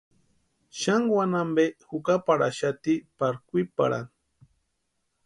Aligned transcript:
Xani 0.79 1.11
wani 1.15 1.37
ampe 1.43 1.65
jukaparhaxati 1.89 2.93
pari 3.17 3.39
kwiparhani. 3.47 4.11